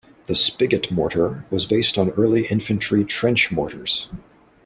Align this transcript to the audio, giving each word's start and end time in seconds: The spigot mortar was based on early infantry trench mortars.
The 0.25 0.33
spigot 0.33 0.89
mortar 0.89 1.45
was 1.51 1.67
based 1.67 1.95
on 1.99 2.09
early 2.17 2.47
infantry 2.47 3.03
trench 3.05 3.51
mortars. 3.51 4.09